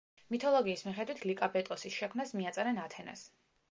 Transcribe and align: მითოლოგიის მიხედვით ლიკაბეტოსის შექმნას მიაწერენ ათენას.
მითოლოგიის 0.35 0.83
მიხედვით 0.87 1.23
ლიკაბეტოსის 1.33 2.01
შექმნას 2.01 2.37
მიაწერენ 2.43 2.85
ათენას. 2.89 3.29